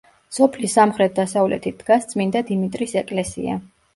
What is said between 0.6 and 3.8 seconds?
სამხრეთ-დასავლეთით დგას წმინდა დიმიტრის ეკლესია.